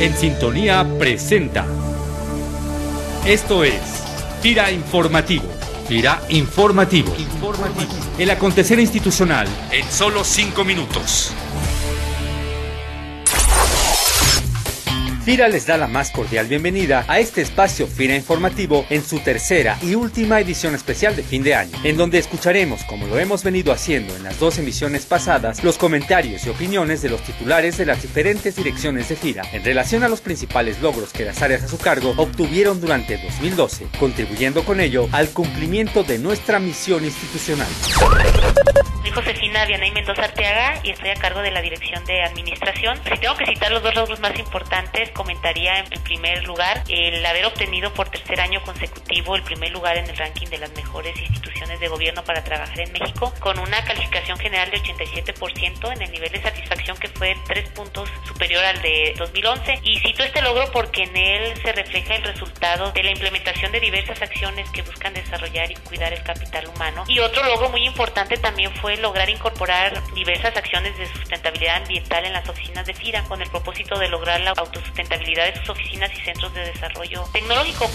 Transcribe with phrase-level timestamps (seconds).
[0.00, 1.66] en sintonía presenta.
[3.26, 3.74] Esto es
[4.40, 5.44] Fira Informativo.
[5.86, 7.14] Fira Informativo.
[7.18, 7.92] Informativo.
[8.18, 11.32] El acontecer institucional en solo cinco minutos.
[15.24, 19.78] FIRA les da la más cordial bienvenida a este espacio FIRA informativo en su tercera
[19.82, 23.70] y última edición especial de fin de año, en donde escucharemos, como lo hemos venido
[23.70, 28.00] haciendo en las dos emisiones pasadas, los comentarios y opiniones de los titulares de las
[28.00, 31.76] diferentes direcciones de FIRA en relación a los principales logros que las áreas a su
[31.76, 37.68] cargo obtuvieron durante 2012, contribuyendo con ello al cumplimiento de nuestra misión institucional.
[39.02, 42.98] Soy Josefina Vianey Mendoza Arteaga y estoy a cargo de la Dirección de Administración.
[43.02, 47.46] Si tengo que citar los dos logros más importantes, comentaría en primer lugar el haber
[47.46, 51.80] obtenido por tercer año consecutivo el primer lugar en el ranking de las mejores instituciones
[51.80, 56.30] de gobierno para trabajar en México, con una calificación general de 87% en el nivel
[56.30, 59.80] de satisfacción que fue tres puntos superior al de 2011.
[59.82, 63.80] Y cito este logro porque en él se refleja el resultado de la implementación de
[63.80, 67.04] diversas acciones que buscan desarrollar y cuidar el capital humano.
[67.08, 72.32] Y otro logro muy importante también fue lograr incorporar diversas acciones de sustentabilidad ambiental en
[72.32, 76.20] las oficinas de FIRA con el propósito de lograr la autosustentabilidad de sus oficinas y
[76.20, 77.90] centros de desarrollo tecnológico.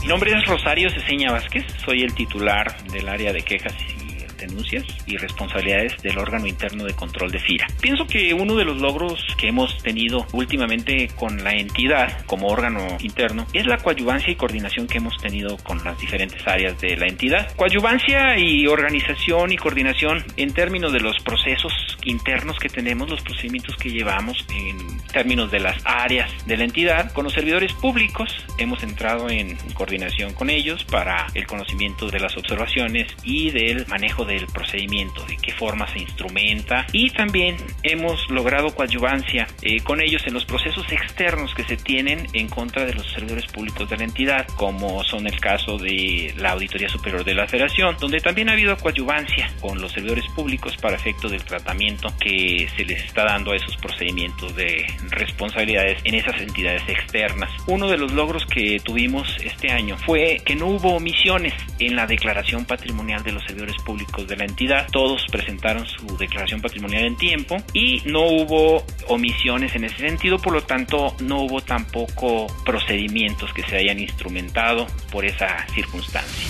[0.00, 3.97] Mi nombre es Rosario Ceseña Vázquez, soy el titular del área de quejas y
[4.38, 7.66] denuncias y responsabilidades del órgano interno de control de FIRA.
[7.80, 12.86] Pienso que uno de los logros que hemos tenido últimamente con la entidad como órgano
[13.00, 17.06] interno es la coadyuvancia y coordinación que hemos tenido con las diferentes áreas de la
[17.06, 17.54] entidad.
[17.56, 21.72] Coadyuvancia y organización y coordinación en términos de los procesos
[22.04, 27.12] internos que tenemos, los procedimientos que llevamos en términos de las áreas de la entidad.
[27.12, 28.28] Con los servidores públicos
[28.58, 34.24] hemos entrado en coordinación con ellos para el conocimiento de las observaciones y del manejo
[34.28, 40.22] del procedimiento, de qué forma se instrumenta y también hemos logrado coadyuvancia eh, con ellos
[40.26, 44.04] en los procesos externos que se tienen en contra de los servidores públicos de la
[44.04, 48.52] entidad, como son el caso de la Auditoría Superior de la Federación, donde también ha
[48.52, 53.52] habido coadyuvancia con los servidores públicos para efecto del tratamiento que se les está dando
[53.52, 57.50] a esos procedimientos de responsabilidades en esas entidades externas.
[57.66, 62.06] Uno de los logros que tuvimos este año fue que no hubo omisiones en la
[62.06, 64.88] declaración patrimonial de los servidores públicos de la entidad.
[64.90, 70.52] Todos presentaron su declaración patrimonial en tiempo y no hubo omisiones en ese sentido, por
[70.52, 76.48] lo tanto no hubo tampoco procedimientos que se hayan instrumentado por esa circunstancia.